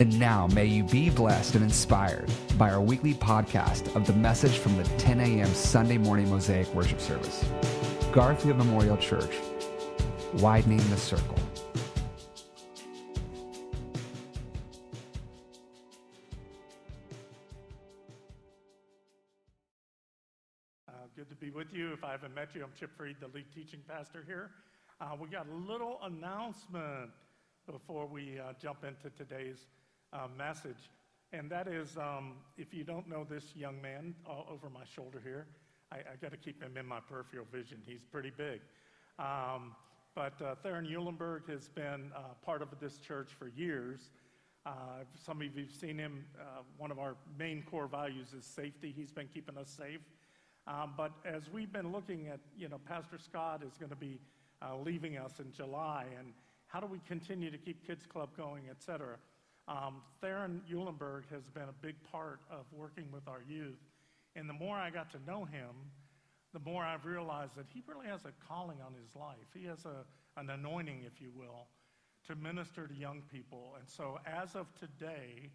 [0.00, 4.56] And now, may you be blessed and inspired by our weekly podcast of the message
[4.56, 5.46] from the 10 a.m.
[5.48, 7.44] Sunday morning Mosaic worship service.
[8.10, 9.36] Garfield Memorial Church,
[10.38, 11.36] widening the circle.
[20.88, 21.92] Uh, good to be with you.
[21.92, 24.52] If I haven't met you, I'm Chip Freed, the lead teaching pastor here.
[24.98, 27.10] Uh, we got a little announcement
[27.70, 29.66] before we uh, jump into today's
[30.12, 30.90] uh, message.
[31.32, 35.20] And that is um, if you don't know this young man uh, over my shoulder
[35.22, 35.46] here,
[35.92, 37.78] I, I got to keep him in my peripheral vision.
[37.86, 38.60] He's pretty big.
[39.18, 39.74] Um,
[40.14, 44.10] but uh, Theron Eulenberg has been uh, part of this church for years.
[44.66, 46.24] Uh, some of you have seen him.
[46.38, 48.92] Uh, one of our main core values is safety.
[48.94, 50.00] He's been keeping us safe.
[50.66, 54.18] Um, but as we've been looking at, you know, Pastor Scott is going to be
[54.60, 56.32] uh, leaving us in July, and
[56.66, 59.16] how do we continue to keep Kids Club going, et cetera?
[59.70, 63.78] Um, Theron Eulenberg has been a big part of working with our youth.
[64.34, 65.70] And the more I got to know him,
[66.52, 69.46] the more I've realized that he really has a calling on his life.
[69.54, 70.02] He has a,
[70.34, 71.70] an anointing, if you will,
[72.26, 73.76] to minister to young people.
[73.78, 75.54] And so as of today,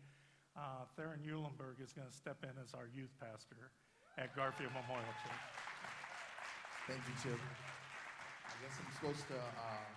[0.55, 3.75] uh, Theron Eulenberg is going to step in as our youth pastor
[4.17, 5.43] at Garfield Memorial Church.
[6.87, 7.39] Thank you, Chip.
[8.47, 9.91] I guess I'm supposed to uh,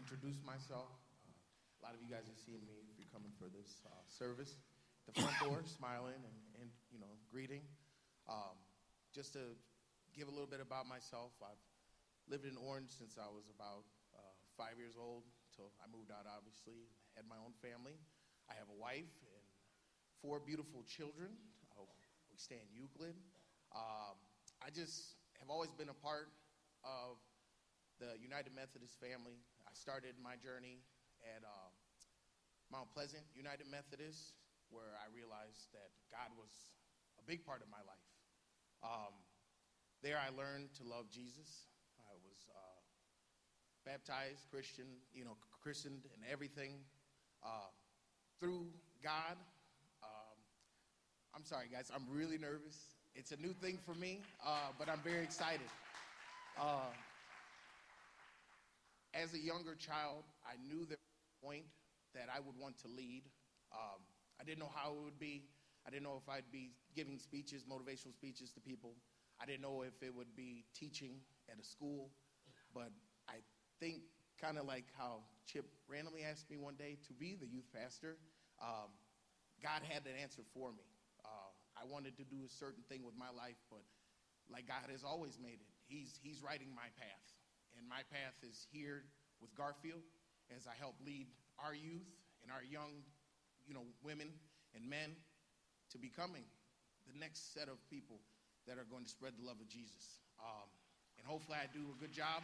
[0.00, 0.88] introduce myself.
[1.28, 4.58] Uh, a lot of you guys have seen me coming for this uh, service.
[5.06, 7.62] The front door, smiling and, and you know greeting.
[8.26, 8.58] Um,
[9.14, 9.54] just to
[10.10, 11.62] give a little bit about myself, I've
[12.26, 16.26] lived in Orange since I was about uh, five years old until I moved out.
[16.26, 17.94] Obviously, had my own family.
[18.50, 19.44] I have a wife and
[20.18, 21.30] four beautiful children.
[21.70, 21.86] Uh,
[22.32, 23.14] we stay in Euclid.
[23.70, 24.18] Um,
[24.58, 26.34] I just have always been a part
[26.82, 27.22] of
[28.02, 29.38] the United Methodist family.
[29.62, 30.82] I started my journey
[31.22, 31.70] at uh,
[32.74, 34.34] Mount Pleasant United Methodist,
[34.74, 36.50] where I realized that God was
[37.14, 38.10] a big part of my life.
[38.82, 39.14] Um,
[40.02, 41.70] there, I learned to love Jesus.
[42.02, 42.78] I was uh,
[43.86, 46.82] baptized, Christian, you know, christened, and everything
[47.46, 47.70] uh,
[48.40, 48.66] through
[49.04, 49.38] God.
[50.02, 50.36] Um,
[51.30, 51.92] I'm sorry, guys.
[51.94, 52.74] I'm really nervous.
[53.14, 55.70] It's a new thing for me, uh, but I'm very excited.
[56.58, 56.90] Uh,
[59.14, 60.96] as a younger child, I knew the
[61.40, 61.70] point
[62.14, 63.24] that I would want to lead.
[63.72, 64.00] Um,
[64.40, 65.44] I didn't know how it would be.
[65.86, 68.96] I didn't know if I'd be giving speeches, motivational speeches to people.
[69.40, 71.20] I didn't know if it would be teaching
[71.50, 72.10] at a school.
[72.72, 72.90] But
[73.28, 73.44] I
[73.80, 74.02] think,
[74.40, 78.16] kind of like how Chip randomly asked me one day to be the youth pastor,
[78.62, 78.90] um,
[79.62, 80.84] God had an answer for me.
[81.24, 83.84] Uh, I wanted to do a certain thing with my life, but
[84.50, 87.26] like God has always made it, He's, he's writing my path.
[87.76, 89.04] And my path is here
[89.40, 90.02] with Garfield
[90.54, 91.26] as I help lead
[91.62, 92.08] our youth
[92.42, 93.04] and our young,
[93.66, 94.28] you know, women
[94.74, 95.14] and men
[95.92, 96.44] to becoming
[97.06, 98.18] the next set of people
[98.66, 100.20] that are going to spread the love of Jesus.
[100.40, 100.68] Um,
[101.18, 102.42] and hopefully I do a good job.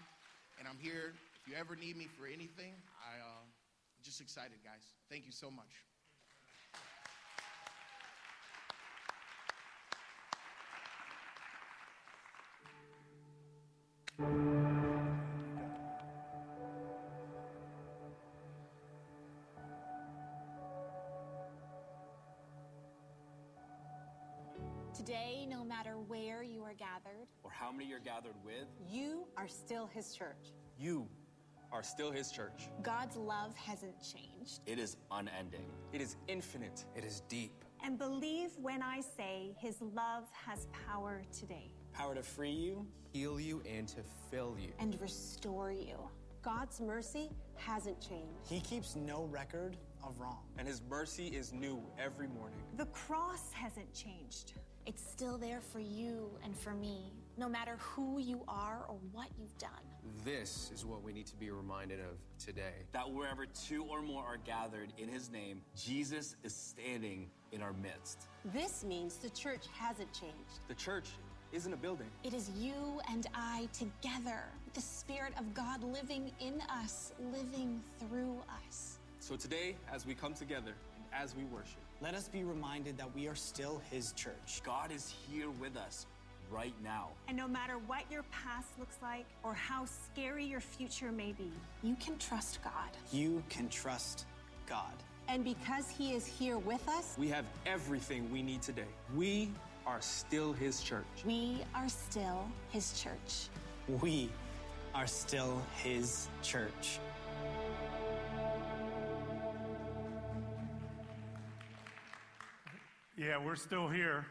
[0.58, 1.14] And I'm here.
[1.40, 4.84] If you ever need me for anything, I, uh, I'm just excited, guys.
[5.08, 5.72] Thank you so much.
[14.20, 14.59] Today,
[27.60, 30.54] how many you're gathered with, You are still his church.
[30.78, 31.06] you
[31.72, 32.68] are still his church.
[32.82, 34.60] God's love hasn't changed.
[34.66, 35.66] It is unending.
[35.92, 36.84] It is infinite.
[36.96, 37.52] It is deep.
[37.84, 41.70] And believe when I say his love has power today.
[41.92, 42.84] Power to free you.
[43.12, 44.00] Heal you and to
[44.32, 44.72] fill you.
[44.80, 45.96] And restore you.
[46.42, 48.48] God's mercy hasn't changed.
[48.48, 50.42] He keeps no record of wrong.
[50.58, 52.58] And his mercy is new every morning.
[52.78, 54.54] The cross hasn't changed.
[54.86, 59.28] It's still there for you and for me, no matter who you are or what
[59.38, 59.70] you've done.
[60.24, 62.84] This is what we need to be reminded of today.
[62.92, 67.72] That wherever two or more are gathered in his name, Jesus is standing in our
[67.72, 68.28] midst.
[68.44, 70.60] This means the church hasn't changed.
[70.68, 71.08] The church
[71.52, 72.08] isn't a building.
[72.24, 74.44] It is you and I together,
[74.74, 78.98] the Spirit of God living in us, living through us.
[79.18, 83.14] So today, as we come together and as we worship, Let us be reminded that
[83.14, 84.62] we are still His church.
[84.64, 86.06] God is here with us,
[86.50, 87.08] right now.
[87.28, 91.52] And no matter what your past looks like or how scary your future may be,
[91.82, 92.90] you can trust God.
[93.12, 94.26] You can trust
[94.66, 94.92] God.
[95.28, 98.90] And because He is here with us, we have everything we need today.
[99.14, 99.50] We
[99.86, 101.04] are still His church.
[101.24, 103.48] We are still His church.
[104.00, 104.30] We
[104.94, 106.98] are still His church.
[113.16, 114.24] Yeah, we're still here.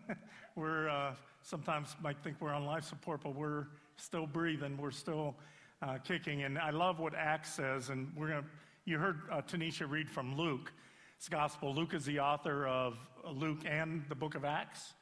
[0.56, 3.66] we're uh, sometimes might think we're on life support, but we're
[3.96, 4.76] still breathing.
[4.76, 5.34] We're still
[5.80, 6.42] uh, kicking.
[6.42, 7.90] And I love what Acts says.
[7.90, 8.44] And we're gonna.
[8.84, 11.74] You heard uh, Tanisha read from Luke's gospel.
[11.74, 12.96] Luke is the author of
[13.32, 14.94] Luke and the book of Acts.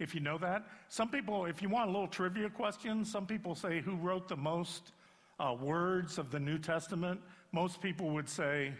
[0.00, 3.56] If you know that, some people, if you want a little trivia question, some people
[3.56, 4.92] say who wrote the most
[5.40, 7.20] uh, words of the New Testament.
[7.50, 8.72] Most people would say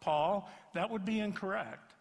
[0.00, 0.50] Paul.
[0.74, 1.94] That would be incorrect.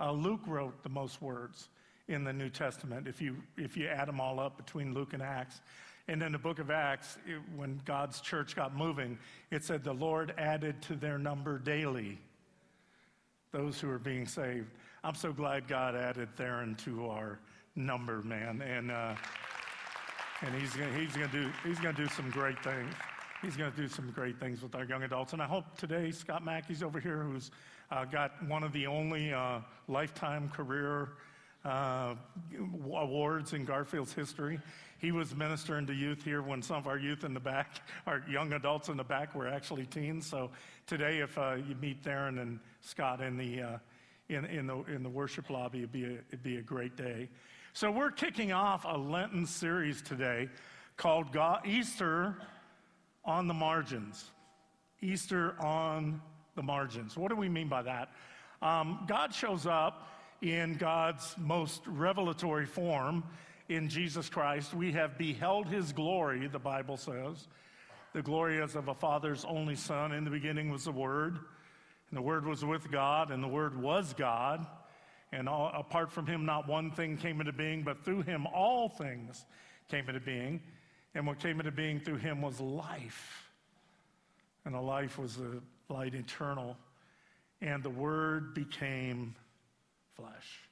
[0.00, 1.68] Uh, Luke wrote the most words
[2.08, 5.22] in the New Testament if you, if you add them all up between Luke and
[5.22, 5.60] Acts.
[6.06, 9.18] And in the book of Acts, it, when God's church got moving,
[9.50, 12.18] it said the Lord added to their number daily
[13.52, 14.68] those who are being saved.
[15.04, 17.38] I'm so glad God added Theron to our
[17.76, 18.60] number, man.
[18.60, 19.14] And, uh,
[20.42, 22.92] and he's gonna, he's gonna do, he's gonna do some great things.
[23.40, 25.34] He's gonna do some great things with our young adults.
[25.34, 27.50] And I hope today Scott Mackey's over here who's
[27.90, 31.10] uh, got one of the only uh, lifetime career
[33.14, 34.58] awards in Garfield's history.
[34.98, 38.24] He was ministering to youth here when some of our youth in the back, our
[38.28, 40.26] young adults in the back, were actually teens.
[40.26, 40.50] So
[40.88, 43.78] today, if uh, you meet Theron and Scott in the uh,
[44.30, 47.28] in, in the in the worship lobby, it'd be a, it'd be a great day.
[47.72, 50.48] So we're kicking off a Lenten series today
[50.96, 52.34] called God, Easter
[53.24, 54.32] on the margins.
[55.00, 56.20] Easter on
[56.56, 57.16] the margins.
[57.16, 58.08] What do we mean by that?
[58.60, 60.08] Um, God shows up
[60.44, 63.24] in God's most revelatory form
[63.70, 64.74] in Jesus Christ.
[64.74, 67.48] We have beheld his glory, the Bible says.
[68.12, 70.12] The glory as of a father's only son.
[70.12, 71.38] In the beginning was the Word,
[72.10, 74.66] and the Word was with God, and the Word was God.
[75.32, 78.90] And all, apart from him, not one thing came into being, but through him, all
[78.90, 79.46] things
[79.90, 80.60] came into being.
[81.14, 83.48] And what came into being through him was life.
[84.66, 86.76] And the life was the light eternal.
[87.62, 89.34] And the Word became
[90.16, 90.68] flesh.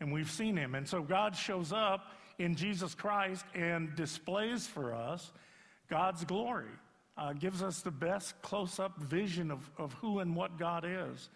[0.00, 0.74] And we've seen him.
[0.74, 5.32] And so God shows up in Jesus Christ and displays for us
[5.88, 6.70] God's glory,
[7.16, 11.30] uh, gives us the best close up vision of, of who and what God is.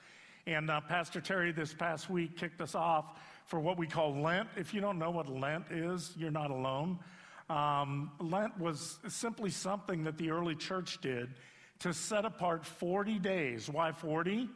[0.46, 4.48] And uh, Pastor Terry this past week kicked us off for what we call Lent.
[4.56, 6.98] If you don't know what Lent is, you're not alone.
[7.48, 11.30] Um, Lent was simply something that the early church did
[11.80, 13.68] to set apart 40 days.
[13.68, 14.48] Why 40?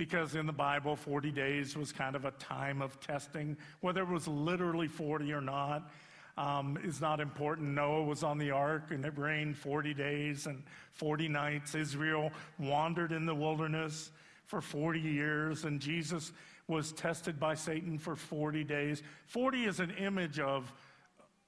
[0.00, 3.54] Because in the Bible, 40 days was kind of a time of testing.
[3.82, 5.90] Whether it was literally 40 or not
[6.38, 7.74] um, is not important.
[7.74, 10.62] Noah was on the ark and it rained 40 days and
[10.92, 11.74] 40 nights.
[11.74, 14.10] Israel wandered in the wilderness
[14.46, 16.32] for 40 years and Jesus
[16.66, 19.02] was tested by Satan for 40 days.
[19.26, 20.72] 40 is an image of,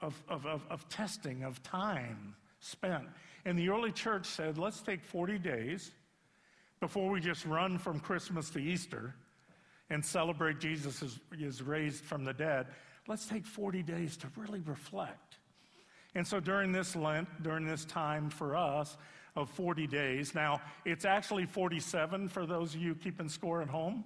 [0.02, 3.06] of, of, of, of testing, of time spent.
[3.46, 5.90] And the early church said, let's take 40 days
[6.82, 9.14] before we just run from Christmas to Easter
[9.90, 12.66] and celebrate Jesus is, is raised from the dead.
[13.06, 15.36] Let's take 40 days to really reflect.
[16.16, 18.96] And so during this Lent, during this time for us
[19.36, 24.02] of 40 days, now it's actually 47 for those of you keeping score at home,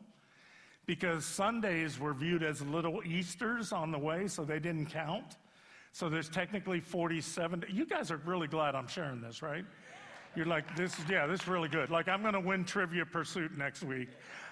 [0.84, 5.38] because Sundays were viewed as little Easters on the way, so they didn't count.
[5.92, 7.64] So there's technically 47.
[7.70, 9.64] You guys are really glad I'm sharing this, right?
[10.36, 11.90] You're like, this is, yeah, this is really good.
[11.90, 14.08] Like, I'm going to win Trivia Pursuit next week.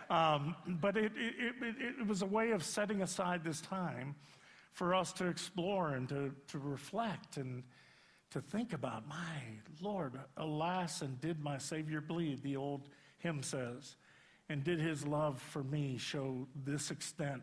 [0.09, 4.15] Um, but it, it, it, it, was a way of setting aside this time
[4.73, 7.63] for us to explore and to, to reflect and
[8.31, 9.17] to think about, my
[9.81, 12.89] Lord, alas, and did my Savior bleed, the old
[13.19, 13.97] hymn says.
[14.49, 17.43] And did his love for me show this extent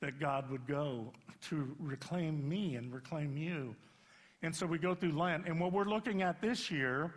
[0.00, 1.12] that God would go
[1.48, 3.76] to reclaim me and reclaim you.
[4.42, 5.46] And so we go through Lent.
[5.46, 7.14] And what we're looking at this year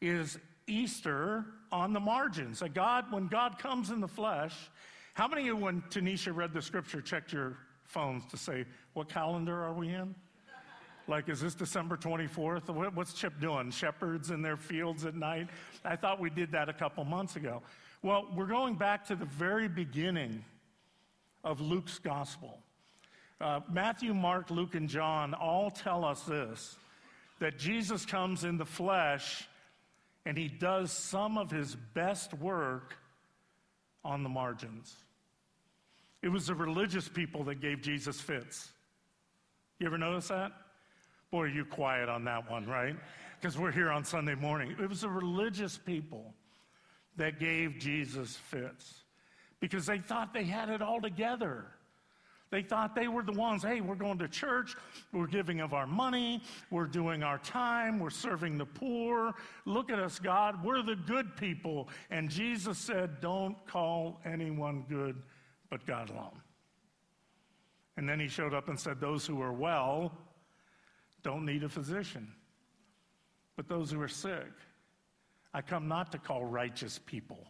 [0.00, 2.62] is Easter on the margins.
[2.62, 4.54] A God, when God comes in the flesh,
[5.14, 8.64] how many of you, when Tanisha read the scripture, checked your phones to say,
[8.94, 10.14] what calendar are we in?
[11.08, 12.94] Like, is this December 24th?
[12.94, 13.70] What's Chip doing?
[13.72, 15.48] Shepherds in their fields at night?
[15.84, 17.62] I thought we did that a couple months ago.
[18.02, 20.44] Well, we're going back to the very beginning
[21.42, 22.58] of Luke's gospel.
[23.40, 26.76] Uh, Matthew, Mark, Luke, and John all tell us this
[27.40, 29.48] that Jesus comes in the flesh
[30.26, 32.96] and he does some of his best work
[34.04, 34.94] on the margins.
[36.22, 38.72] It was the religious people that gave Jesus fits.
[39.78, 40.52] You ever notice that?
[41.30, 42.96] Boy, you quiet on that one, right?
[43.40, 44.76] Because we're here on Sunday morning.
[44.80, 46.34] It was the religious people
[47.16, 49.04] that gave Jesus fits
[49.60, 51.66] because they thought they had it all together.
[52.50, 54.74] They thought they were the ones, hey, we're going to church,
[55.12, 59.34] we're giving of our money, we're doing our time, we're serving the poor.
[59.66, 61.88] Look at us, God, we're the good people.
[62.10, 65.22] And Jesus said, don't call anyone good
[65.70, 66.40] but God alone.
[67.96, 70.12] And then he showed up and said, those who are well
[71.22, 72.32] don't need a physician,
[73.54, 74.50] but those who are sick.
[75.54, 77.46] I come not to call righteous people,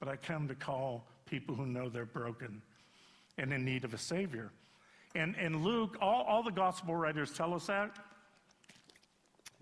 [0.00, 2.60] but I come to call people who know they're broken
[3.38, 4.50] and in need of a Savior.
[5.14, 7.96] And, and Luke, all, all the gospel writers tell us that.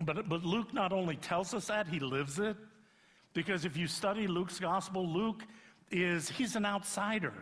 [0.01, 2.57] But, but Luke not only tells us that, he lives it.
[3.33, 5.43] Because if you study Luke's gospel, Luke
[5.91, 7.33] is, he's an outsider.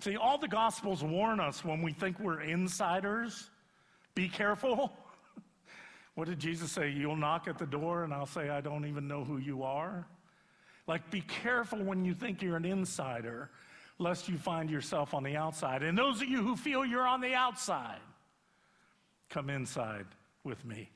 [0.00, 3.50] See, all the gospels warn us when we think we're insiders
[4.14, 4.92] be careful.
[6.14, 6.90] what did Jesus say?
[6.90, 10.06] You'll knock at the door and I'll say, I don't even know who you are.
[10.86, 13.50] Like, be careful when you think you're an insider
[14.00, 15.82] lest you find yourself on the outside.
[15.82, 18.00] And those of you who feel you're on the outside,
[19.28, 20.06] come inside
[20.42, 20.90] with me.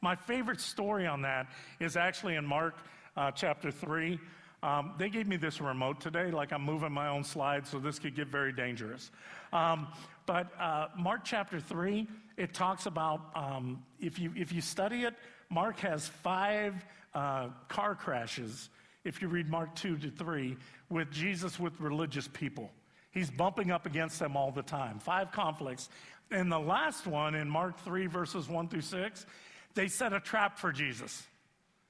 [0.00, 1.48] My favorite story on that
[1.80, 2.76] is actually in Mark
[3.16, 4.20] uh, chapter 3.
[4.62, 7.98] Um, they gave me this remote today, like I'm moving my own slides, so this
[7.98, 9.10] could get very dangerous.
[9.52, 9.88] Um,
[10.24, 15.14] but uh, Mark chapter 3, it talks about, um, if, you, if you study it,
[15.50, 16.74] Mark has five
[17.14, 18.68] uh, car crashes
[19.04, 20.56] if you read Mark 2 to 3,
[20.90, 22.70] with Jesus with religious people.
[23.10, 24.98] He's bumping up against them all the time.
[24.98, 25.88] Five conflicts.
[26.30, 29.26] And the last one in Mark 3, verses 1 through 6,
[29.74, 31.26] they set a trap for Jesus.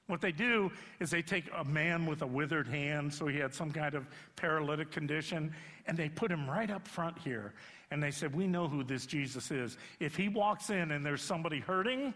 [0.07, 3.53] What they do is they take a man with a withered hand, so he had
[3.53, 5.53] some kind of paralytic condition,
[5.85, 7.53] and they put him right up front here.
[7.91, 9.77] And they said, We know who this Jesus is.
[9.99, 12.13] If he walks in and there's somebody hurting,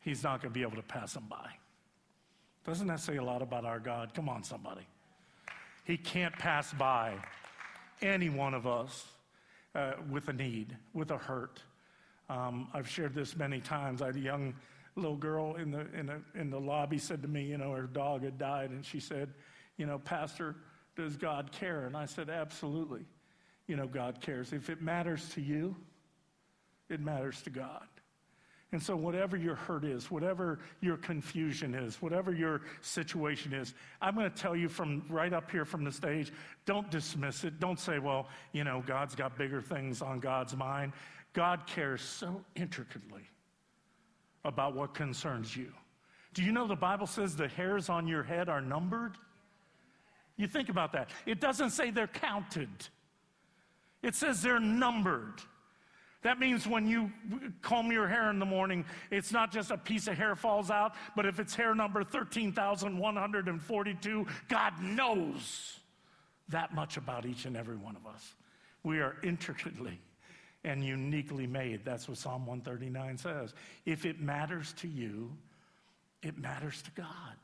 [0.00, 1.50] he's not going to be able to pass him by.
[2.64, 4.14] Doesn't that say a lot about our God?
[4.14, 4.86] Come on, somebody.
[5.84, 7.14] He can't pass by
[8.00, 9.04] any one of us
[9.74, 11.62] uh, with a need, with a hurt.
[12.28, 14.00] Um, I've shared this many times.
[14.00, 14.54] I had a young
[14.94, 17.82] little girl in the, in, the, in the lobby said to me, you know, her
[17.82, 19.32] dog had died, and she said,
[19.76, 20.56] you know, Pastor,
[20.96, 21.86] does God care?
[21.86, 23.04] And I said, absolutely.
[23.66, 24.52] You know, God cares.
[24.52, 25.74] If it matters to you,
[26.88, 27.86] it matters to God.
[28.72, 34.14] And so, whatever your hurt is, whatever your confusion is, whatever your situation is, I'm
[34.14, 36.32] going to tell you from right up here from the stage
[36.64, 37.60] don't dismiss it.
[37.60, 40.94] Don't say, well, you know, God's got bigger things on God's mind.
[41.34, 43.28] God cares so intricately
[44.44, 45.70] about what concerns you.
[46.32, 49.18] Do you know the Bible says the hairs on your head are numbered?
[50.38, 51.10] You think about that.
[51.26, 52.70] It doesn't say they're counted,
[54.02, 55.42] it says they're numbered.
[56.22, 57.10] That means when you
[57.62, 60.94] comb your hair in the morning, it's not just a piece of hair falls out,
[61.16, 65.80] but if it's hair number 13,142, God knows
[66.48, 68.34] that much about each and every one of us.
[68.84, 70.00] We are intricately
[70.64, 71.84] and uniquely made.
[71.84, 73.54] That's what Psalm 139 says.
[73.84, 75.32] If it matters to you,
[76.22, 77.36] it matters to God.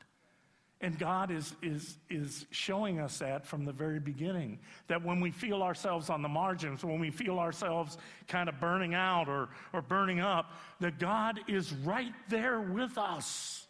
[0.81, 4.59] And God is, is, is showing us that from the very beginning.
[4.87, 7.97] That when we feel ourselves on the margins, when we feel ourselves
[8.29, 13.67] kind of burning out or, or burning up, that God is right there with us.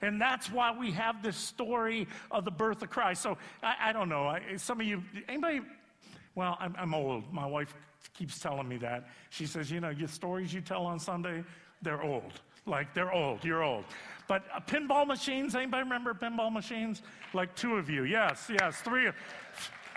[0.00, 3.22] And that's why we have this story of the birth of Christ.
[3.22, 4.26] So I, I don't know.
[4.26, 5.60] I, some of you, anybody,
[6.34, 7.30] well, I'm, I'm old.
[7.32, 7.74] My wife
[8.14, 9.08] keeps telling me that.
[9.28, 11.44] She says, you know, your stories you tell on Sunday,
[11.82, 12.40] they're old.
[12.66, 13.44] Like they're old.
[13.44, 13.84] You're old.
[14.28, 17.02] But uh, pinball machines, anybody remember pinball machines?
[17.32, 18.04] Like two of you.
[18.04, 19.08] Yes, yes, three.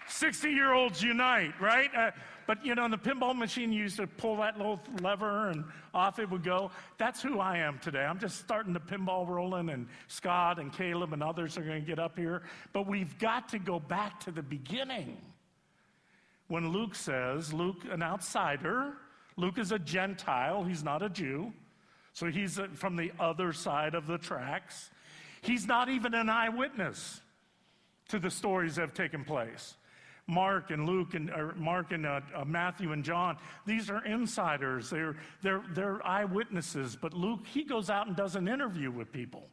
[0.08, 1.90] 60 year olds unite, right?
[1.96, 2.12] Uh,
[2.46, 6.20] but you know, the pinball machine you used to pull that little lever and off
[6.20, 6.72] it would go.
[6.98, 8.04] That's who I am today.
[8.04, 11.88] I'm just starting the pinball rolling, and Scott and Caleb and others are going to
[11.88, 12.42] get up here.
[12.74, 15.18] But we've got to go back to the beginning.
[16.48, 18.94] When Luke says, Luke, an outsider,
[19.38, 21.54] Luke is a Gentile, he's not a Jew.
[22.14, 24.90] So he's from the other side of the tracks.
[25.42, 27.22] He's not even an eyewitness
[28.10, 29.76] to the stories that have taken place.
[30.28, 34.90] Mark and Luke and Mark and uh, uh, Matthew and John, these are insiders.
[34.90, 36.96] They're, they're, they're eyewitnesses.
[36.96, 39.48] But Luke, he goes out and does an interview with people.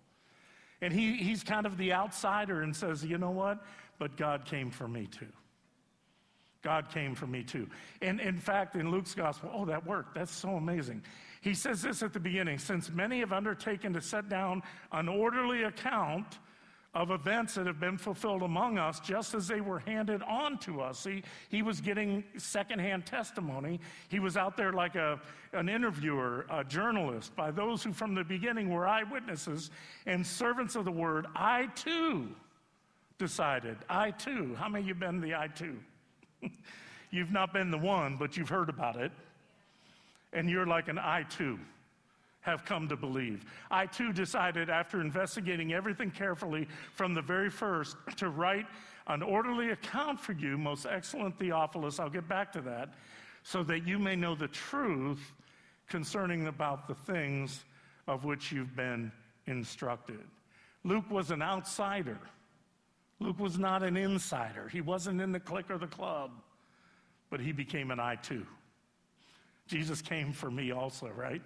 [0.82, 3.64] And he, he's kind of the outsider and says, you know what?
[3.98, 5.32] But God came for me too.
[6.66, 7.68] God came for me too.
[8.02, 10.16] And in fact, in Luke's gospel, oh, that worked.
[10.16, 11.00] That's so amazing.
[11.40, 15.62] He says this at the beginning since many have undertaken to set down an orderly
[15.62, 16.40] account
[16.92, 20.80] of events that have been fulfilled among us just as they were handed on to
[20.80, 20.98] us.
[20.98, 23.78] See, he was getting secondhand testimony.
[24.08, 25.20] He was out there like a,
[25.52, 29.70] an interviewer, a journalist, by those who from the beginning were eyewitnesses
[30.06, 31.26] and servants of the word.
[31.36, 32.26] I too
[33.18, 34.56] decided, I too.
[34.58, 35.76] How many of you been the I too?
[37.10, 39.12] you've not been the one, but you've heard about it.
[40.32, 41.58] And you're like an I too
[42.46, 43.44] have come to believe.
[43.72, 48.66] I too decided, after investigating everything carefully from the very first, to write
[49.08, 51.98] an orderly account for you, most excellent Theophilus.
[51.98, 52.94] I'll get back to that,
[53.42, 55.32] so that you may know the truth
[55.88, 57.64] concerning about the things
[58.06, 59.10] of which you've been
[59.46, 60.22] instructed.
[60.84, 62.18] Luke was an outsider.
[63.18, 64.68] Luke was not an insider.
[64.68, 66.30] He wasn't in the clique or the club,
[67.30, 68.46] but he became an I too.
[69.66, 71.42] Jesus came for me also, right?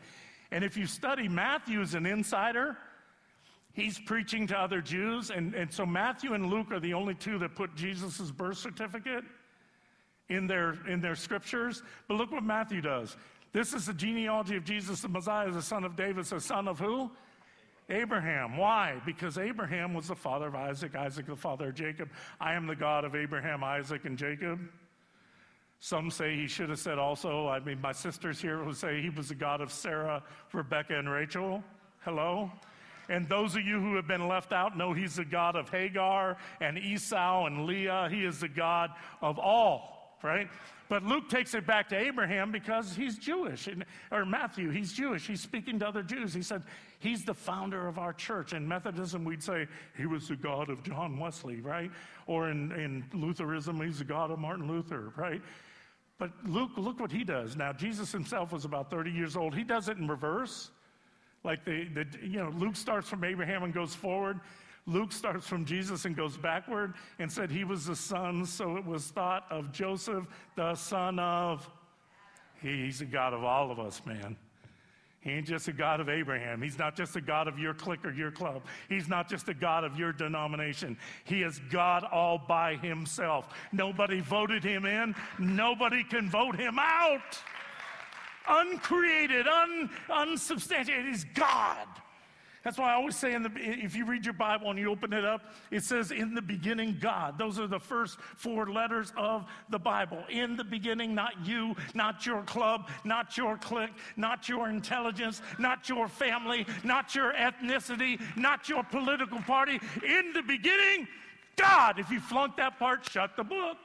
[0.50, 2.76] And if you study Matthew as an insider,
[3.72, 5.30] he's preaching to other Jews.
[5.30, 9.24] And, and so Matthew and Luke are the only two that put Jesus' birth certificate
[10.28, 11.82] in their, in their scriptures.
[12.08, 13.16] But look what Matthew does.
[13.52, 16.78] This is the genealogy of Jesus, the Messiah, the son of David, the son of
[16.78, 17.10] who?
[17.90, 18.56] Abraham.
[18.56, 19.00] Why?
[19.04, 22.08] Because Abraham was the father of Isaac, Isaac the father of Jacob.
[22.40, 24.60] I am the God of Abraham, Isaac, and Jacob.
[25.80, 29.08] Some say he should have said also, I mean, my sisters here will say he
[29.08, 31.64] was the God of Sarah, Rebecca, and Rachel.
[32.00, 32.50] Hello?
[33.08, 36.36] And those of you who have been left out know he's the God of Hagar
[36.60, 38.08] and Esau and Leah.
[38.10, 40.48] He is the God of all, right?
[40.88, 43.68] But Luke takes it back to Abraham because he's Jewish.
[44.12, 45.26] or Matthew, he's Jewish.
[45.26, 46.34] He's speaking to other Jews.
[46.34, 46.62] He said,
[47.00, 48.52] He's the founder of our church.
[48.52, 49.66] In Methodism, we'd say
[49.96, 51.90] he was the God of John Wesley, right?
[52.26, 55.40] Or in, in Lutheranism, he's the God of Martin Luther, right?
[56.18, 57.56] But Luke, look what he does.
[57.56, 59.54] Now, Jesus himself was about 30 years old.
[59.54, 60.70] He does it in reverse.
[61.42, 64.38] Like the, the you know, Luke starts from Abraham and goes forward.
[64.84, 68.84] Luke starts from Jesus and goes backward and said he was the son, so it
[68.84, 70.26] was thought of Joseph,
[70.56, 71.68] the son of.
[72.60, 74.36] He's the God of all of us, man.
[75.20, 76.62] He ain't just a God of Abraham.
[76.62, 78.62] He's not just a God of your clique or your club.
[78.88, 80.96] He's not just a God of your denomination.
[81.24, 83.48] He is God all by himself.
[83.70, 87.38] Nobody voted him in, nobody can vote him out.
[88.48, 91.04] Uncreated, un, unsubstantiated.
[91.06, 91.86] He's God.
[92.62, 95.14] That's why I always say, in the, if you read your Bible and you open
[95.14, 97.38] it up, it says, In the beginning, God.
[97.38, 100.22] Those are the first four letters of the Bible.
[100.28, 105.88] In the beginning, not you, not your club, not your clique, not your intelligence, not
[105.88, 109.80] your family, not your ethnicity, not your political party.
[110.06, 111.08] In the beginning,
[111.56, 111.98] God.
[111.98, 113.78] If you flunk that part, shut the book.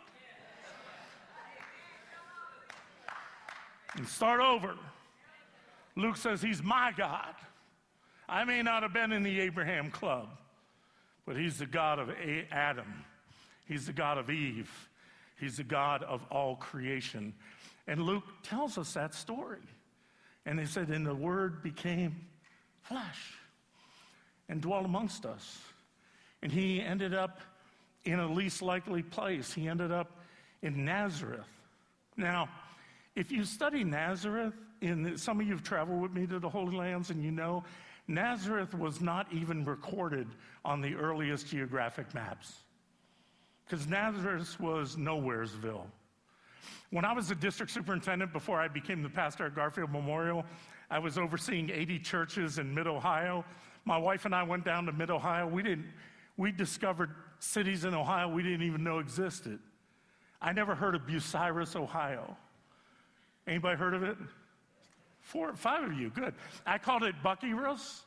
[3.96, 4.76] And start over.
[5.96, 7.34] Luke says, He's my God.
[8.28, 10.30] I may not have been in the Abraham club,
[11.26, 12.10] but he's the God of
[12.52, 13.06] Adam.
[13.68, 14.72] He's the God of Eve.
[15.40, 17.34] He's the God of all creation.
[17.88, 19.62] And Luke tells us that story.
[20.46, 22.16] And he said, And the Word became
[22.84, 23.34] flesh
[24.50, 25.60] and dwelt amongst us.
[26.42, 27.42] And he ended up
[28.06, 29.52] in a least likely place.
[29.52, 30.20] He ended up
[30.62, 31.48] in Nazareth.
[32.18, 32.50] Now,
[33.16, 36.76] if you study Nazareth, in some of you have traveled with me to the Holy
[36.76, 37.64] Lands and you know
[38.08, 40.28] Nazareth was not even recorded
[40.63, 42.54] on the earliest geographic maps
[43.65, 45.86] because Nazareth was nowheresville.
[46.91, 50.46] When I was the district superintendent before I became the pastor at Garfield Memorial,
[50.89, 53.44] I was overseeing 80 churches in mid Ohio.
[53.86, 55.48] My wife and I went down to mid Ohio.
[55.48, 55.86] We didn't
[56.38, 59.60] we discovered cities in Ohio we didn't even know existed.
[60.41, 62.38] I never heard of Bucyrus, Ohio.
[63.48, 64.18] Anybody heard of it?
[65.26, 66.36] Four, five of you, good.
[66.68, 68.02] I called it Buckyros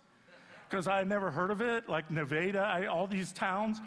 [0.70, 3.80] because I had never heard of it, like Nevada, I, all these towns.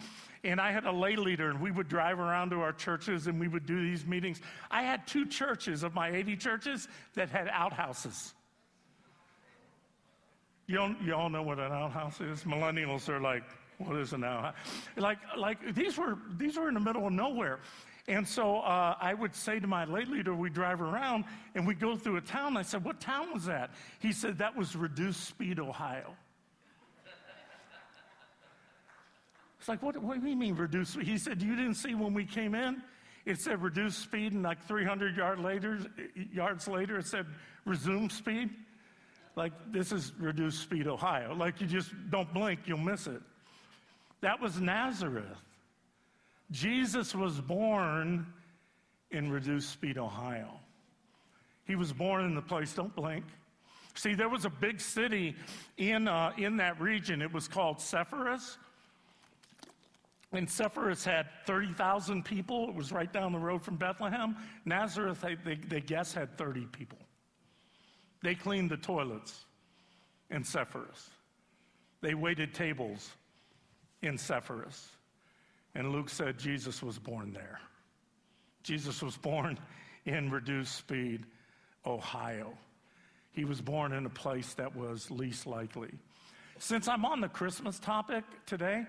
[0.44, 3.39] And I had a lay leader, and we would drive around to our churches and
[3.39, 4.41] we would do these meetings.
[4.70, 8.34] I had two churches of my 80 churches that had outhouses.
[10.67, 12.44] You, don't, you all know what an outhouse is?
[12.44, 13.44] Millennials are like,
[13.78, 14.56] what is an outhouse?
[14.98, 17.60] Like, like these, were, these were in the middle of nowhere.
[18.08, 21.76] And so uh, I would say to my late leader, we drive around and we
[21.76, 22.58] go through a town.
[22.58, 23.72] I said, What town was that?
[24.00, 26.16] He said, That was Reduced Speed, Ohio.
[29.60, 31.06] It's like, what, what do you mean reduced speed?
[31.06, 32.82] He said, You didn't see when we came in?
[33.26, 35.78] It said reduced speed, and like 300 yard later,
[36.34, 37.28] yards later, it said
[37.64, 38.50] resume speed.
[39.36, 41.36] Like, this is reduced speed, Ohio.
[41.36, 43.22] Like, you just don't blink, you'll miss it.
[44.22, 45.38] That was Nazareth.
[46.52, 48.28] Jesus was born
[49.12, 50.50] in Reduced Speed, Ohio.
[51.66, 53.24] He was born in the place, don't blink.
[53.94, 55.36] See, there was a big city
[55.78, 57.22] in, uh, in that region.
[57.22, 58.58] It was called Sepphoris.
[60.34, 62.70] And Sepphoris had 30,000 people.
[62.70, 64.38] It was right down the road from Bethlehem.
[64.64, 67.00] Nazareth, they, they, they guess, had 30 people.
[68.24, 69.46] They cleaned the toilets
[70.30, 71.10] in Sepphoris.
[72.02, 73.12] They waited tables
[74.02, 74.90] in Sepphoris.
[75.75, 77.60] And Luke said Jesus was born there.
[78.63, 79.57] Jesus was born
[80.05, 81.25] in reduced speed,
[81.86, 82.53] Ohio.
[83.31, 85.91] He was born in a place that was least likely.
[86.60, 88.86] Since I'm on the Christmas topic today,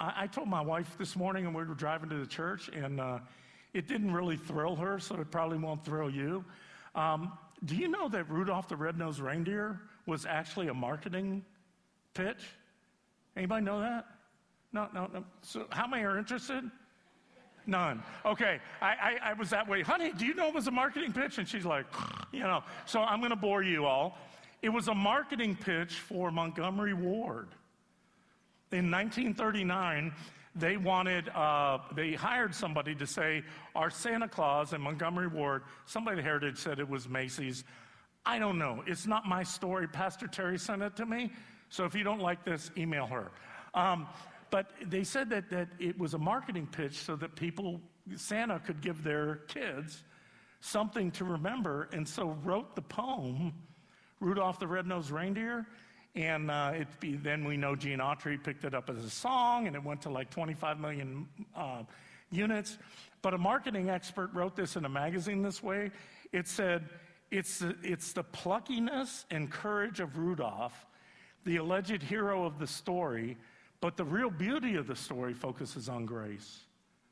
[0.00, 3.00] I, I told my wife this morning, and we were driving to the church, and
[3.00, 3.20] uh,
[3.72, 6.44] it didn't really thrill her, so it probably won't thrill you.
[6.94, 7.32] Um,
[7.64, 11.44] do you know that Rudolph the Red-Nosed Reindeer was actually a marketing
[12.12, 12.44] pitch?
[13.36, 14.06] Anybody know that?
[14.74, 15.24] No, no, no.
[15.42, 16.68] So how many are interested?
[17.66, 18.02] None.
[18.26, 19.80] Okay, I, I, I, was that way.
[19.80, 21.38] Honey, do you know it was a marketing pitch?
[21.38, 21.86] And she's like,
[22.32, 22.62] you know.
[22.84, 24.18] So I'm going to bore you all.
[24.60, 27.48] It was a marketing pitch for Montgomery Ward.
[28.72, 30.12] In 1939,
[30.56, 36.18] they wanted, uh, they hired somebody to say, Our Santa Claus and Montgomery Ward, somebody
[36.18, 37.64] at Heritage said it was Macy's.
[38.26, 38.82] I don't know.
[38.86, 39.86] It's not my story.
[39.86, 41.30] Pastor Terry sent it to me.
[41.70, 43.30] So if you don't like this, email her.
[43.74, 44.06] Um,
[44.50, 47.80] but they said that, that it was a marketing pitch so that people,
[48.16, 50.04] Santa could give their kids
[50.60, 53.52] something to remember, and so wrote the poem,
[54.20, 55.66] Rudolph the Red-Nosed Reindeer.
[56.16, 59.66] And uh, it be, then we know Gene Autry picked it up as a song,
[59.66, 61.26] and it went to like 25 million
[61.56, 61.82] uh,
[62.30, 62.78] units.
[63.20, 65.90] But a marketing expert wrote this in a magazine this way.
[66.32, 66.88] It said,
[67.30, 70.86] it's the, it's the pluckiness and courage of Rudolph,
[71.44, 73.36] the alleged hero of the story,
[73.84, 76.60] but the real beauty of the story focuses on grace.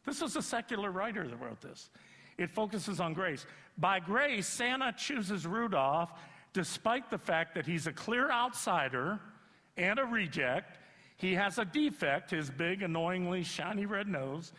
[0.07, 1.91] This is a secular writer that wrote this.
[2.39, 3.45] It focuses on grace.
[3.77, 6.11] By grace, Santa chooses Rudolph
[6.55, 9.21] despite the fact that he's a clear outsider
[9.77, 10.79] and a reject.
[11.19, 14.55] He has a defect, his big, annoyingly shiny red nose,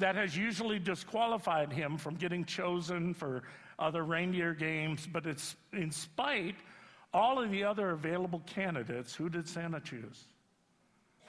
[0.00, 3.44] that has usually disqualified him from getting chosen for
[3.78, 5.06] other reindeer games.
[5.12, 6.56] But it's in spite
[7.14, 10.24] all of the other available candidates, who did Santa choose?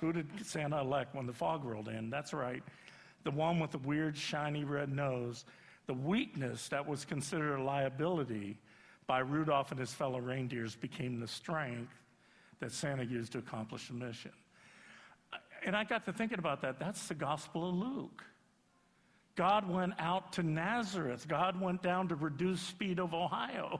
[0.03, 2.09] Who did Santa elect when the fog rolled in?
[2.09, 2.61] That's right,
[3.23, 5.45] the one with the weird, shiny red nose.
[5.85, 8.57] The weakness that was considered a liability
[9.07, 11.93] by Rudolph and his fellow reindeers became the strength
[12.59, 14.31] that Santa used to accomplish the mission.
[15.65, 16.79] And I got to thinking about that.
[16.79, 18.25] That's the Gospel of Luke.
[19.35, 21.29] God went out to Nazareth.
[21.29, 23.79] God went down to reduced speed of Ohio.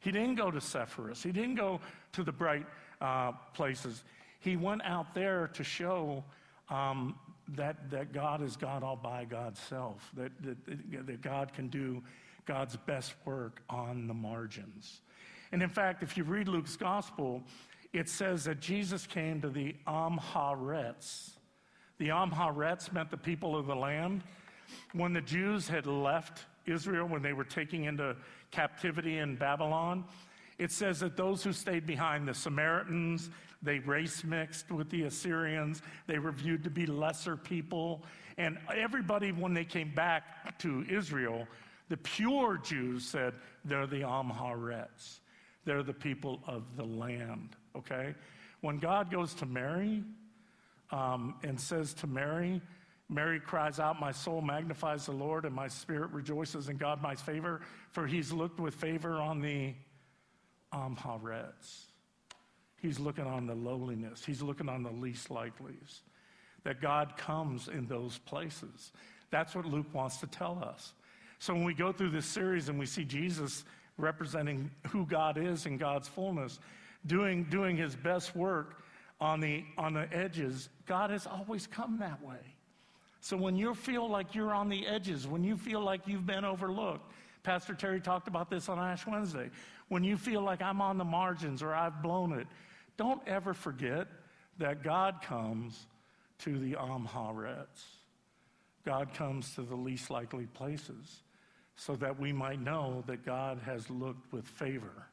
[0.00, 1.22] He didn't go to Sepphoris.
[1.22, 1.78] He didn't go
[2.12, 2.64] to the bright
[3.02, 4.02] uh, places
[4.42, 6.24] he went out there to show
[6.68, 7.14] um,
[7.48, 12.02] that, that God is God all by God's self, that, that, that God can do
[12.44, 15.00] God's best work on the margins.
[15.52, 17.42] And in fact, if you read Luke's gospel,
[17.92, 21.32] it says that Jesus came to the Amharets.
[21.98, 24.24] The Amharets meant the people of the land.
[24.92, 28.16] When the Jews had left Israel, when they were taken into
[28.50, 30.04] captivity in Babylon,
[30.62, 33.30] it says that those who stayed behind, the Samaritans,
[33.62, 35.82] they race mixed with the Assyrians.
[36.06, 38.04] They were viewed to be lesser people.
[38.38, 41.48] And everybody, when they came back to Israel,
[41.88, 45.18] the pure Jews said, they're the Amharets.
[45.64, 48.14] They're the people of the land, okay?
[48.60, 50.04] When God goes to Mary
[50.92, 52.60] um, and says to Mary,
[53.08, 57.16] Mary cries out, My soul magnifies the Lord, and my spirit rejoices in God, my
[57.16, 59.74] favor, for he's looked with favor on the
[60.72, 61.86] Amharets.
[62.80, 64.24] He's looking on the lowliness.
[64.24, 66.00] He's looking on the least likelies.
[66.64, 68.92] That God comes in those places.
[69.30, 70.92] That's what Luke wants to tell us.
[71.38, 73.64] So when we go through this series and we see Jesus
[73.98, 76.60] representing who God is in God's fullness,
[77.06, 78.82] doing, doing his best work
[79.20, 82.36] on the, on the edges, God has always come that way.
[83.20, 86.44] So when you feel like you're on the edges, when you feel like you've been
[86.44, 87.10] overlooked,
[87.42, 89.50] Pastor Terry talked about this on Ash Wednesday.
[89.88, 92.46] When you feel like I'm on the margins or I've blown it,
[92.96, 94.06] don't ever forget
[94.58, 95.86] that God comes
[96.40, 97.82] to the Amharets.
[98.84, 101.22] God comes to the least likely places
[101.76, 105.06] so that we might know that God has looked with favor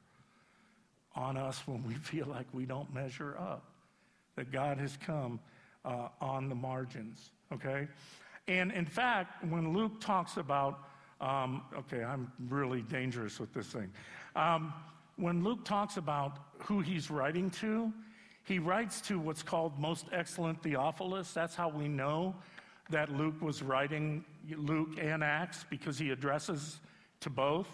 [1.16, 3.64] on us when we feel like we don't measure up.
[4.36, 5.40] That God has come
[5.84, 7.88] uh, on the margins, okay?
[8.48, 10.89] And in fact, when Luke talks about,
[11.22, 13.92] um, okay, I'm really dangerous with this thing.
[14.36, 14.74] Um,
[15.18, 17.92] when Luke talks about who he's writing to,
[18.46, 21.34] he writes to what's called most excellent Theophilus.
[21.34, 22.36] That's how we know
[22.90, 26.80] that Luke was writing Luke and Acts because he addresses
[27.20, 27.68] to both.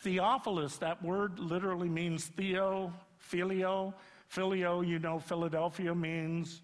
[0.00, 3.94] Theophilus, that word literally means theo, filio.
[4.28, 6.62] Filio, you know, Philadelphia means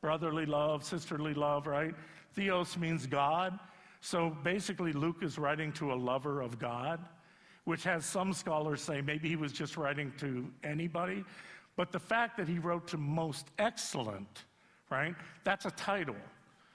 [0.00, 1.94] brotherly love, sisterly love, right?
[2.34, 3.58] Theos means God.
[4.04, 6.98] So basically, Luke is writing to a lover of God,
[7.64, 11.24] which has some scholars say maybe he was just writing to anybody.
[11.76, 14.44] But the fact that he wrote to most excellent,
[14.90, 16.16] right, that's a title.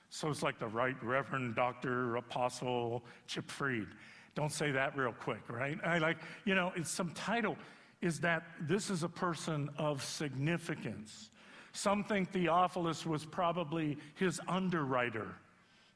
[0.09, 2.15] So it's like the right Reverend Dr.
[2.15, 3.89] Apostle Chip Freed.
[4.33, 5.77] Don't say that real quick, right?
[5.85, 7.57] I like, you know, it's some title
[8.01, 11.29] is that this is a person of significance.
[11.73, 15.35] Some think Theophilus was probably his underwriter.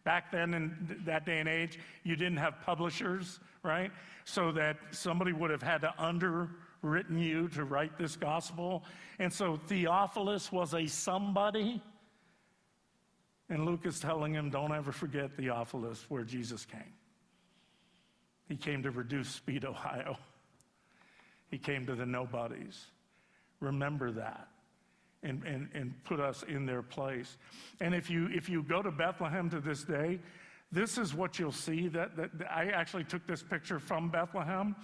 [0.04, 3.92] Back then, in that day and age, you didn't have publishers, right?
[4.26, 8.84] So that somebody would have had to underwritten you to write this gospel.
[9.20, 11.82] And so Theophilus was a somebody.
[13.50, 16.94] And Luke is telling him, don't ever forget Theophilus, where Jesus came.
[18.48, 20.18] He came to reduce Speed, Ohio.
[21.52, 22.86] He came to the nobodies.
[23.60, 24.48] Remember that
[25.24, 27.38] and, and, and put us in their place.
[27.80, 30.20] And if you, if you go to Bethlehem to this day,
[30.72, 31.88] this is what you'll see.
[31.90, 34.76] That, that, I actually took this picture from Bethlehem.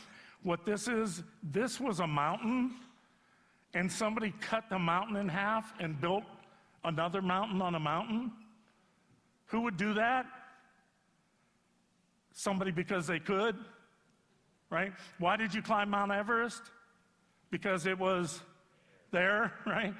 [0.43, 2.75] What this is, this was a mountain,
[3.73, 6.23] and somebody cut the mountain in half and built
[6.83, 8.31] another mountain on a mountain.
[9.47, 10.25] Who would do that?
[12.33, 13.55] Somebody because they could,
[14.69, 14.93] right?
[15.19, 16.61] Why did you climb Mount Everest?
[17.49, 18.41] Because it was
[19.11, 19.93] there, right?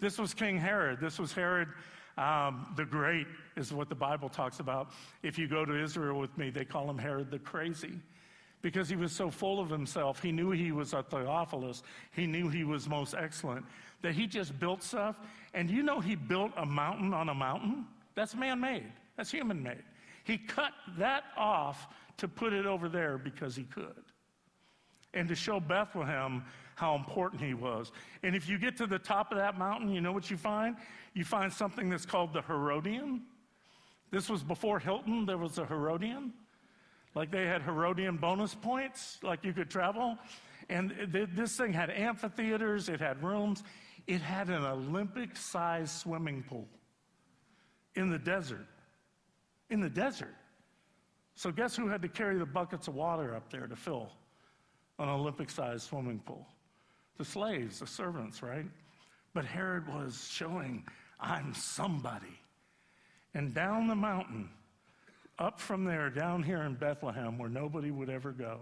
[0.00, 1.00] This was King Herod.
[1.00, 1.68] This was Herod
[2.16, 3.26] um, the Great,
[3.56, 4.90] is what the Bible talks about.
[5.22, 8.00] If you go to Israel with me, they call him Herod the Crazy
[8.62, 10.22] because he was so full of himself.
[10.22, 13.64] He knew he was a Theophilus, he knew he was most excellent,
[14.02, 15.16] that he just built stuff.
[15.52, 17.86] And you know, he built a mountain on a mountain?
[18.14, 19.82] That's man made, that's human made.
[20.24, 24.02] He cut that off to put it over there because he could.
[25.12, 27.92] And to show Bethlehem how important he was.
[28.22, 30.76] And if you get to the top of that mountain, you know what you find?
[31.14, 33.22] You find something that's called the Herodian.
[34.10, 36.32] This was before Hilton, there was a Herodian.
[37.14, 40.18] Like they had Herodian bonus points, like you could travel.
[40.68, 43.62] And th- this thing had amphitheaters, it had rooms,
[44.06, 46.68] it had an Olympic sized swimming pool
[47.94, 48.66] in the desert.
[49.70, 50.34] In the desert.
[51.36, 54.10] So, guess who had to carry the buckets of water up there to fill
[54.98, 56.46] an Olympic sized swimming pool?
[57.18, 58.66] The slaves, the servants, right?
[59.32, 60.84] But Herod was showing,
[61.20, 62.38] I'm somebody.
[63.34, 64.50] And down the mountain,
[65.38, 68.60] up from there, down here in Bethlehem, where nobody would ever go,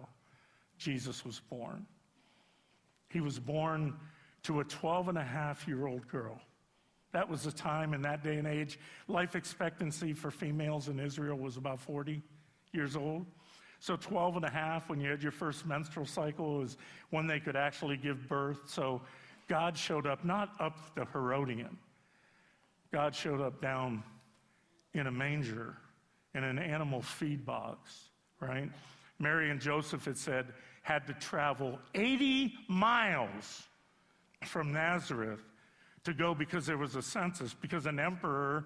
[0.78, 1.86] Jesus was born.
[3.10, 3.94] He was born
[4.44, 6.40] to a 12 and a half year old girl.
[7.12, 8.78] That was the time in that day and age.
[9.06, 12.22] Life expectancy for females in Israel was about 40
[12.72, 13.26] years old.
[13.82, 16.76] So 12 and a half, when you had your first menstrual cycle, was
[17.10, 18.60] when they could actually give birth.
[18.66, 19.02] So
[19.48, 21.76] God showed up not up the Herodian.
[22.92, 24.04] God showed up down
[24.94, 25.74] in a manger
[26.32, 28.70] in an animal feed box, right?
[29.18, 30.46] Mary and Joseph, it said,
[30.82, 33.64] had to travel 80 miles
[34.44, 35.42] from Nazareth
[36.04, 38.64] to go because there was a census, because an emperor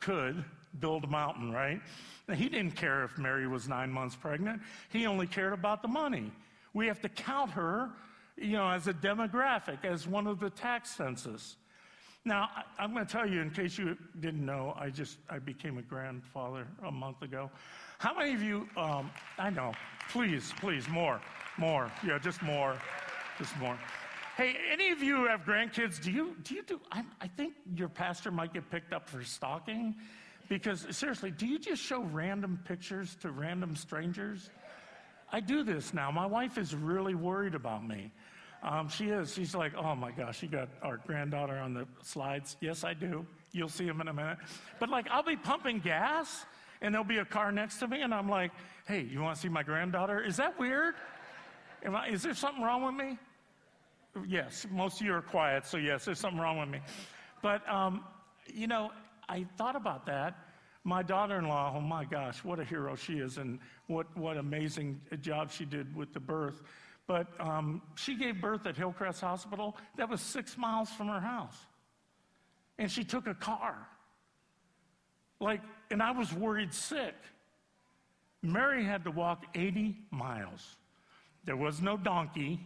[0.00, 0.44] could
[0.80, 1.80] build a mountain, right?
[2.34, 4.60] He didn't care if Mary was nine months pregnant.
[4.90, 6.32] He only cared about the money.
[6.74, 7.90] We have to count her,
[8.36, 11.56] you know, as a demographic, as one of the tax census.
[12.24, 15.38] Now, I, am going to tell you, in case you didn't know, I just I
[15.38, 17.50] became a grandfather a month ago.
[17.98, 18.68] How many of you?
[18.76, 19.72] Um, I know.
[20.10, 21.20] Please, please, more,
[21.56, 21.90] more.
[22.04, 22.76] Yeah, just more,
[23.38, 23.78] just more.
[24.36, 26.02] Hey, any of you have grandkids?
[26.02, 26.80] Do you do you do?
[26.90, 29.94] I, I think your pastor might get picked up for stalking.
[30.48, 34.50] Because seriously, do you just show random pictures to random strangers?
[35.32, 36.10] I do this now.
[36.10, 38.12] My wife is really worried about me.
[38.62, 39.34] Um, she is.
[39.34, 42.56] She's like, oh my gosh, you got our granddaughter on the slides.
[42.60, 43.26] Yes, I do.
[43.52, 44.38] You'll see him in a minute.
[44.78, 46.46] But like, I'll be pumping gas
[46.80, 48.52] and there'll be a car next to me, and I'm like,
[48.86, 50.22] hey, you want to see my granddaughter?
[50.22, 50.94] Is that weird?
[51.86, 53.18] I, is there something wrong with me?
[54.26, 56.80] Yes, most of you are quiet, so yes, there's something wrong with me.
[57.42, 58.04] But, um,
[58.52, 58.90] you know,
[59.28, 60.38] I thought about that.
[60.84, 63.58] My daughter in law, oh my gosh, what a hero she is, and
[63.88, 66.62] what, what amazing job she did with the birth.
[67.06, 69.76] But um, she gave birth at Hillcrest Hospital.
[69.96, 71.56] That was six miles from her house.
[72.78, 73.76] And she took a car.
[75.40, 75.60] Like,
[75.90, 77.14] and I was worried sick.
[78.42, 80.76] Mary had to walk 80 miles.
[81.44, 82.60] There was no donkey.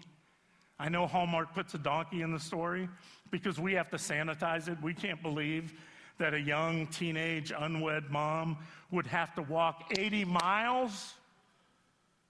[0.78, 2.88] I know Hallmark puts a donkey in the story
[3.30, 4.78] because we have to sanitize it.
[4.82, 5.74] We can't believe
[6.20, 8.58] that a young teenage unwed mom
[8.90, 11.14] would have to walk 80 miles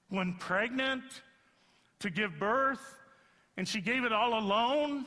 [0.09, 1.03] when pregnant
[1.99, 2.81] to give birth,
[3.57, 5.05] and she gave it all alone.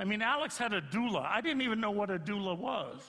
[0.00, 1.24] I mean, Alex had a doula.
[1.24, 3.02] I didn't even know what a doula was.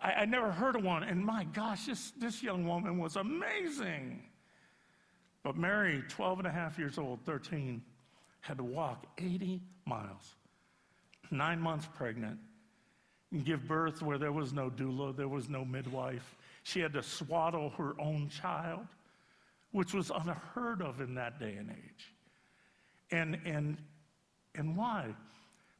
[0.00, 1.02] I, I never heard of one.
[1.02, 4.22] And my gosh, this, this young woman was amazing.
[5.42, 7.82] But Mary, 12 and a half years old, 13,
[8.40, 10.36] had to walk 80 miles,
[11.32, 12.38] nine months pregnant,
[13.32, 16.36] and give birth where there was no doula, there was no midwife.
[16.62, 18.86] She had to swaddle her own child,
[19.72, 22.14] which was unheard of in that day and age.
[23.10, 23.76] And, and,
[24.54, 25.14] and why?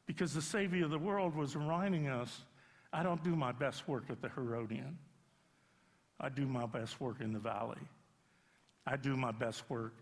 [0.06, 2.42] Because the Savior of the world was reminding us
[2.92, 4.96] I don't do my best work at the Herodian,
[6.20, 7.78] I do my best work in the valley.
[8.87, 9.92] I do my best work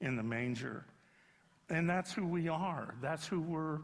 [0.00, 0.84] in the manger.
[1.68, 2.94] And that's who we are.
[3.02, 3.80] That's who we're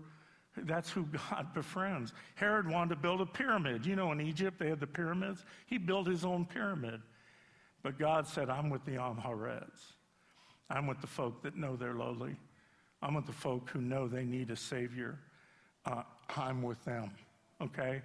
[0.64, 2.12] that's who God befriends.
[2.34, 3.86] Herod wanted to build a pyramid.
[3.86, 5.44] You know, in Egypt, they had the pyramids.
[5.66, 7.00] He built his own pyramid.
[7.82, 9.94] But God said, I'm with the Amharets.
[10.70, 12.36] I'm with the folk that know they're lowly.
[13.02, 15.18] I'm with the folk who know they need a Savior.
[15.84, 16.02] Uh,
[16.36, 17.10] I'm with them,
[17.60, 18.00] okay?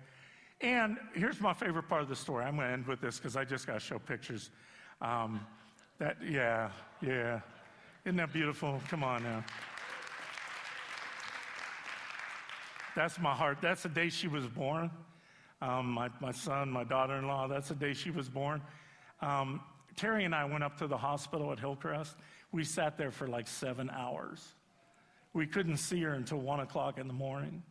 [0.62, 2.44] And here's my favorite part of the story.
[2.44, 4.50] I'm going to end with this because I just got to show pictures.
[5.02, 5.46] Um,
[6.00, 7.42] that, yeah, yeah.
[8.04, 8.82] Isn't that beautiful?
[8.90, 9.44] Come on now.
[12.98, 13.60] That's my heart.
[13.62, 14.90] That's the day she was born.
[15.62, 18.60] Um, my, my son, my daughter in law, that's the day she was born.
[19.22, 19.62] Um,
[19.96, 22.16] Terry and I went up to the hospital at Hillcrest.
[22.52, 24.48] We sat there for like seven hours.
[25.34, 27.62] We couldn't see her until one o'clock in the morning.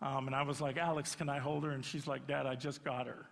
[0.00, 1.72] Um, and I was like, Alex, can I hold her?
[1.72, 3.26] And she's like, Dad, I just got her.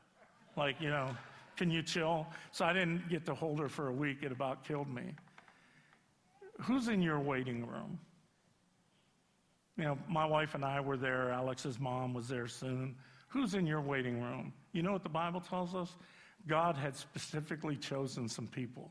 [0.56, 1.08] Like, you know,
[1.56, 2.26] can you chill?
[2.50, 4.24] So I didn't get to hold her for a week.
[4.24, 5.14] It about killed me.
[6.62, 8.00] Who's in your waiting room?
[9.76, 11.30] You know, my wife and I were there.
[11.30, 12.94] Alex's mom was there soon.
[13.28, 14.52] Who's in your waiting room?
[14.72, 15.96] You know what the Bible tells us?
[16.46, 18.90] God had specifically chosen some people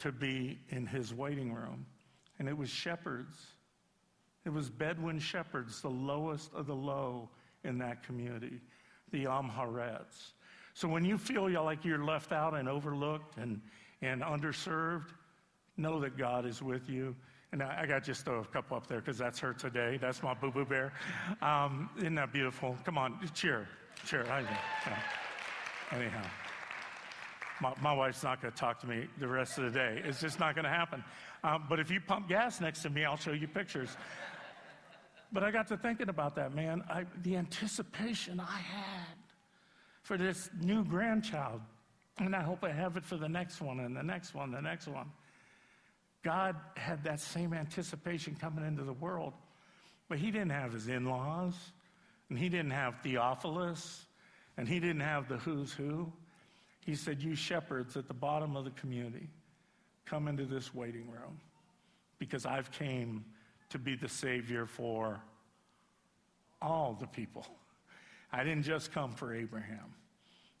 [0.00, 1.86] to be in his waiting room,
[2.38, 3.36] and it was shepherds.
[4.44, 7.28] It was Bedouin shepherds, the lowest of the low
[7.62, 8.60] in that community,
[9.12, 10.32] the Amharets.
[10.74, 13.60] So when you feel like you're left out and overlooked and,
[14.02, 15.10] and underserved,
[15.76, 17.14] know that God is with you
[17.54, 19.96] and I, got just throw a couple up there because that's her today.
[20.00, 20.92] That's my boo boo bear.
[21.40, 22.76] Um, isn't that beautiful?
[22.84, 23.68] Come on, cheer,
[24.04, 24.26] cheer.
[24.28, 24.98] I, yeah.
[25.92, 26.24] Anyhow,
[27.62, 30.02] my, my wife's not going to talk to me the rest of the day.
[30.04, 31.04] It's just not going to happen.
[31.44, 33.96] Um, but if you pump gas next to me, I'll show you pictures.
[35.32, 36.82] But I got to thinking about that, man.
[36.90, 39.16] I, the anticipation I had
[40.02, 41.60] for this new grandchild.
[42.18, 44.60] And I hope I have it for the next one and the next one, the
[44.60, 45.06] next one.
[46.24, 49.34] God had that same anticipation coming into the world,
[50.08, 51.54] but he didn't have his in laws,
[52.30, 54.06] and he didn't have Theophilus,
[54.56, 56.10] and he didn't have the who's who.
[56.80, 59.28] He said, You shepherds at the bottom of the community,
[60.06, 61.38] come into this waiting room
[62.18, 63.24] because I've came
[63.68, 65.20] to be the Savior for
[66.62, 67.46] all the people.
[68.32, 69.92] I didn't just come for Abraham.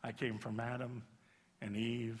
[0.02, 1.02] I came from Adam
[1.62, 2.20] and Eve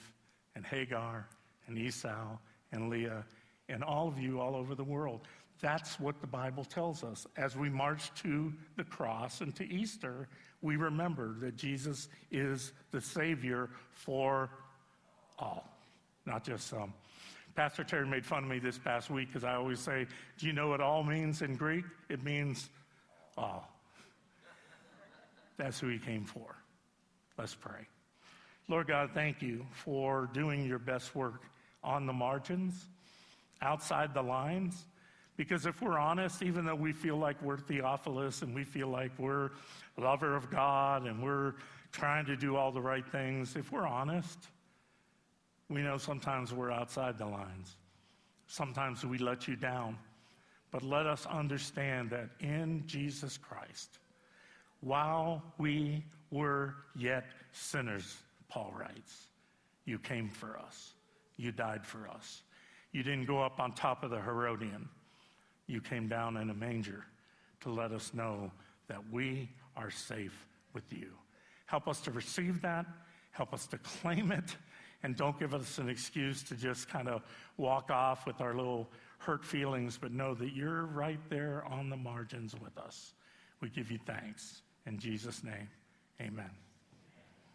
[0.56, 1.28] and Hagar
[1.66, 2.38] and Esau
[2.74, 3.24] and Leah
[3.68, 5.22] and all of you all over the world.
[5.60, 7.26] That's what the Bible tells us.
[7.36, 10.28] As we march to the cross and to Easter,
[10.60, 14.50] we remember that Jesus is the Savior for
[15.38, 15.64] all,
[16.26, 16.92] not just some.
[17.54, 20.06] Pastor Terry made fun of me this past week because I always say,
[20.38, 21.84] Do you know what all means in Greek?
[22.08, 22.68] It means
[23.38, 23.70] all.
[25.56, 26.56] That's who he came for.
[27.38, 27.86] Let's pray.
[28.68, 31.42] Lord God, thank you for doing your best work
[31.84, 32.86] on the margins,
[33.62, 34.86] outside the lines.
[35.36, 39.10] Because if we're honest, even though we feel like we're Theophilus and we feel like
[39.18, 39.50] we're
[39.96, 41.54] lover of God and we're
[41.92, 44.38] trying to do all the right things, if we're honest,
[45.68, 47.76] we know sometimes we're outside the lines.
[48.46, 49.98] Sometimes we let you down.
[50.70, 53.98] But let us understand that in Jesus Christ,
[54.80, 58.16] while we were yet sinners,
[58.48, 59.28] Paul writes,
[59.84, 60.93] you came for us.
[61.36, 62.42] You died for us.
[62.92, 64.88] You didn't go up on top of the Herodian.
[65.66, 67.04] You came down in a manger
[67.60, 68.50] to let us know
[68.88, 71.10] that we are safe with you.
[71.66, 72.86] Help us to receive that.
[73.32, 74.56] Help us to claim it.
[75.02, 77.22] And don't give us an excuse to just kind of
[77.56, 81.96] walk off with our little hurt feelings, but know that you're right there on the
[81.96, 83.14] margins with us.
[83.60, 84.62] We give you thanks.
[84.86, 85.68] In Jesus' name,
[86.20, 86.50] amen.